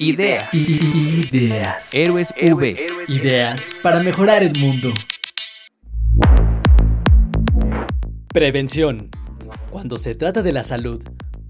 Ideas. 0.00 0.54
Ideas. 0.54 1.94
Héroes 1.94 2.32
V. 2.40 2.86
Ideas 3.06 3.68
para 3.82 4.02
mejorar 4.02 4.42
el 4.42 4.58
mundo. 4.58 4.94
Prevención. 8.32 9.10
Cuando 9.68 9.98
se 9.98 10.14
trata 10.14 10.42
de 10.42 10.52
la 10.52 10.64
salud, 10.64 11.02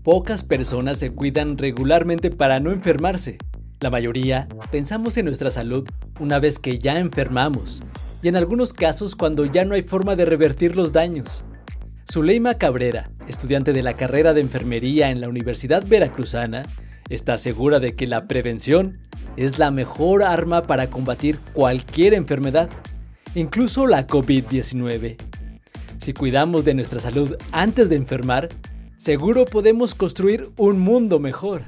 pocas 0.02 0.42
personas 0.42 0.98
se 0.98 1.12
cuidan 1.12 1.58
regularmente 1.58 2.32
para 2.32 2.58
no 2.58 2.72
enfermarse. 2.72 3.38
La 3.78 3.88
mayoría 3.88 4.49
pensamos 4.72 5.17
en 5.17 5.26
nuestra 5.26 5.53
salud 5.53 5.88
una 6.19 6.40
vez 6.40 6.58
que 6.58 6.80
ya 6.80 6.98
enfermamos, 6.98 7.85
y 8.21 8.26
en 8.26 8.35
algunos 8.35 8.72
casos 8.72 9.14
cuando 9.14 9.44
ya 9.44 9.64
no 9.64 9.76
hay 9.76 9.82
forma 9.82 10.17
de 10.17 10.24
revertir 10.24 10.74
los 10.74 10.90
daños. 10.90 11.44
Zuleima 12.12 12.54
Cabrera, 12.54 13.12
estudiante 13.28 13.72
de 13.72 13.85
la 13.85 13.94
carrera 13.94 14.35
de 14.35 14.40
enfermería 14.40 15.12
en 15.12 15.21
la 15.21 15.28
Universidad 15.28 15.87
Veracruzana, 15.87 16.64
está 17.11 17.37
segura 17.37 17.80
de 17.80 17.95
que 17.95 18.06
la 18.06 18.27
prevención 18.27 18.98
es 19.37 19.59
la 19.59 19.70
mejor 19.70 20.23
arma 20.23 20.62
para 20.62 20.88
combatir 20.88 21.38
cualquier 21.52 22.14
enfermedad, 22.14 22.70
incluso 23.34 23.87
la 23.87 24.06
COVID-19. 24.06 25.16
Si 25.98 26.15
cuidamos 26.15 26.65
de 26.65 26.74
nuestra 26.74 27.01
salud 27.01 27.37
antes 27.52 27.91
de 27.91 27.96
enfermar, 27.96 28.48
seguro 28.96 29.45
podemos 29.45 29.95
construir 29.95 30.48
un 30.56 30.78
mundo 30.78 31.18
mejor. 31.18 31.62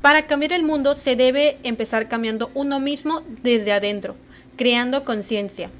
Para 0.00 0.26
cambiar 0.26 0.52
el 0.52 0.62
mundo 0.62 0.94
se 0.94 1.16
debe 1.16 1.58
empezar 1.64 2.08
cambiando 2.08 2.50
uno 2.54 2.78
mismo 2.78 3.22
desde 3.42 3.72
adentro, 3.72 4.14
creando 4.56 5.04
conciencia. 5.04 5.70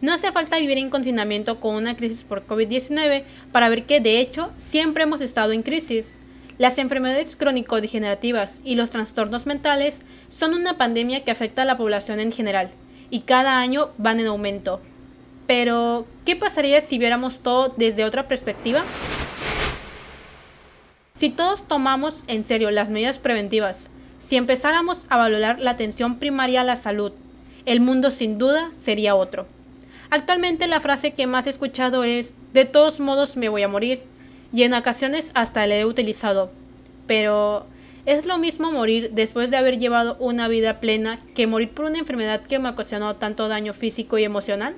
No 0.00 0.14
hace 0.14 0.32
falta 0.32 0.58
vivir 0.58 0.78
en 0.78 0.90
confinamiento 0.90 1.60
con 1.60 1.74
una 1.74 1.96
crisis 1.96 2.22
por 2.22 2.46
COVID-19 2.46 3.24
para 3.52 3.68
ver 3.68 3.84
que 3.84 4.00
de 4.00 4.20
hecho 4.20 4.50
siempre 4.56 5.02
hemos 5.02 5.20
estado 5.20 5.52
en 5.52 5.62
crisis. 5.62 6.14
Las 6.58 6.76
enfermedades 6.78 7.36
crónico-degenerativas 7.36 8.60
y 8.64 8.74
los 8.74 8.90
trastornos 8.90 9.46
mentales 9.46 10.02
son 10.28 10.54
una 10.54 10.76
pandemia 10.76 11.22
que 11.22 11.30
afecta 11.30 11.62
a 11.62 11.64
la 11.64 11.76
población 11.76 12.18
en 12.18 12.32
general 12.32 12.70
y 13.10 13.20
cada 13.20 13.58
año 13.58 13.90
van 13.96 14.18
en 14.18 14.26
aumento. 14.26 14.80
Pero, 15.46 16.04
¿qué 16.26 16.34
pasaría 16.34 16.80
si 16.80 16.98
viéramos 16.98 17.38
todo 17.38 17.72
desde 17.76 18.04
otra 18.04 18.26
perspectiva? 18.26 18.82
Si 21.14 21.30
todos 21.30 21.62
tomamos 21.66 22.24
en 22.26 22.42
serio 22.42 22.72
las 22.72 22.88
medidas 22.88 23.18
preventivas, 23.18 23.88
si 24.18 24.36
empezáramos 24.36 25.06
a 25.08 25.16
valorar 25.16 25.60
la 25.60 25.70
atención 25.70 26.18
primaria 26.18 26.62
a 26.62 26.64
la 26.64 26.76
salud, 26.76 27.12
el 27.66 27.80
mundo 27.80 28.10
sin 28.10 28.36
duda 28.36 28.70
sería 28.76 29.14
otro. 29.14 29.46
Actualmente 30.10 30.66
la 30.66 30.80
frase 30.80 31.12
que 31.12 31.28
más 31.28 31.46
he 31.46 31.50
escuchado 31.50 32.02
es, 32.02 32.34
de 32.52 32.64
todos 32.64 32.98
modos 32.98 33.36
me 33.36 33.48
voy 33.48 33.62
a 33.62 33.68
morir, 33.68 34.02
y 34.52 34.62
en 34.62 34.74
ocasiones 34.74 35.30
hasta 35.34 35.66
la 35.66 35.76
he 35.76 35.84
utilizado. 35.84 36.50
Pero, 37.06 37.66
¿es 38.06 38.26
lo 38.26 38.38
mismo 38.38 38.72
morir 38.72 39.10
después 39.12 39.50
de 39.50 39.56
haber 39.56 39.78
llevado 39.78 40.16
una 40.18 40.48
vida 40.48 40.80
plena 40.80 41.18
que 41.34 41.46
morir 41.46 41.70
por 41.70 41.86
una 41.86 41.98
enfermedad 41.98 42.42
que 42.42 42.58
me 42.58 42.68
ocasionó 42.68 43.16
tanto 43.16 43.48
daño 43.48 43.74
físico 43.74 44.18
y 44.18 44.24
emocional? 44.24 44.74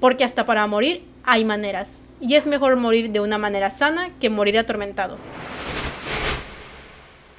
porque 0.00 0.24
hasta 0.24 0.46
para 0.46 0.66
morir 0.66 1.02
hay 1.22 1.44
maneras, 1.44 2.02
y 2.20 2.34
es 2.34 2.46
mejor 2.46 2.76
morir 2.76 3.10
de 3.10 3.20
una 3.20 3.38
manera 3.38 3.70
sana 3.70 4.10
que 4.18 4.30
morir 4.30 4.58
atormentado. 4.58 5.18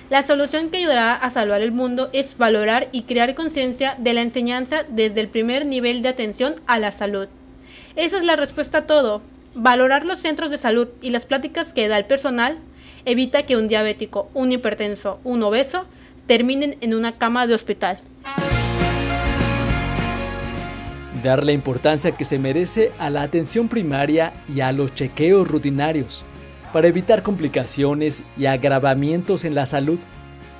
La 0.09 0.23
solución 0.23 0.69
que 0.69 0.77
ayudará 0.77 1.15
a 1.15 1.30
salvar 1.30 1.61
el 1.61 1.71
mundo 1.71 2.09
es 2.13 2.38
valorar 2.38 2.89
y 2.91 3.03
crear 3.03 3.33
conciencia 3.33 3.95
de 3.97 4.13
la 4.13 4.21
enseñanza 4.21 4.83
desde 4.88 5.21
el 5.21 5.30
primer 5.30 5.65
nivel 5.65 6.02
de 6.02 6.09
atención 6.09 6.55
a 6.67 6.80
la 6.80 6.91
salud. 6.91 7.27
Esa 7.95 8.17
es 8.17 8.23
la 8.23 8.36
respuesta 8.36 8.80
a 8.80 8.88
todo. 8.88 9.21
Valorar 9.53 10.05
los 10.05 10.19
centros 10.19 10.52
de 10.52 10.57
salud 10.57 10.88
y 11.02 11.09
las 11.09 11.25
pláticas 11.25 11.73
que 11.73 11.88
da 11.88 11.97
el 11.97 12.05
personal 12.05 12.57
evita 13.05 13.45
que 13.45 13.58
un 13.58 13.67
diabético, 13.67 14.30
un 14.33 14.52
hipertenso, 14.52 15.19
un 15.23 15.43
obeso 15.43 15.85
terminen 16.27 16.77
en 16.81 16.93
una 16.93 17.17
cama 17.17 17.47
de 17.47 17.55
hospital 17.55 17.99
dar 21.21 21.43
la 21.45 21.52
importancia 21.52 22.11
que 22.11 22.25
se 22.25 22.39
merece 22.39 22.91
a 22.99 23.09
la 23.09 23.21
atención 23.21 23.67
primaria 23.67 24.33
y 24.53 24.61
a 24.61 24.71
los 24.71 24.93
chequeos 24.95 25.48
rutinarios 25.48 26.23
para 26.73 26.87
evitar 26.87 27.21
complicaciones 27.21 28.23
y 28.37 28.45
agravamientos 28.45 29.43
en 29.43 29.55
la 29.55 29.65
salud. 29.65 29.99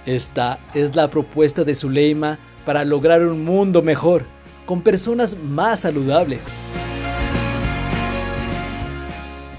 Esta 0.06 0.60
es 0.74 0.96
la 0.96 1.10
propuesta 1.10 1.64
de 1.64 1.76
Zuleima 1.76 2.38
para 2.66 2.84
lograr 2.84 3.24
un 3.26 3.46
mundo 3.46 3.82
mejor, 3.82 4.26
con 4.66 4.82
personas 4.82 5.38
más 5.38 5.82
saludables. 5.82 6.56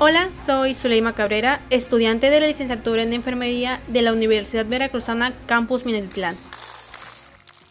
Hola, 0.04 0.30
soy 0.34 0.74
Zuleima 0.74 1.12
Cabrera, 1.12 1.60
estudiante 1.70 2.28
de 2.28 2.40
la 2.40 2.48
licenciatura 2.48 3.04
en 3.04 3.12
enfermería 3.12 3.80
de 3.86 4.02
la 4.02 4.12
Universidad 4.12 4.66
Veracruzana 4.66 5.32
Campus 5.46 5.84
Minatitlán. 5.84 6.34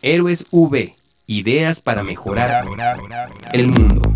Héroes 0.01 0.45
V 0.49 0.93
Ideas 1.27 1.81
para 1.81 2.03
mejorar 2.03 2.65
el 3.51 3.67
mundo. 3.67 4.13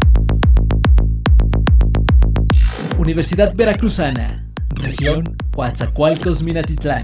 Universidad 2.98 3.54
Veracruzana, 3.54 4.48
región 4.70 5.36
Coatzacoalcos 5.52 6.42
Minatitlán. 6.42 7.04